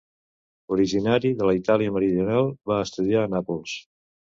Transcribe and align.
Originari 0.75 1.31
de 1.41 1.51
la 1.51 1.53
Itàlia 1.59 1.95
meridional, 1.99 2.51
va 2.73 2.81
estudiar 2.89 3.25
a 3.27 3.33
Nàpols. 3.37 3.79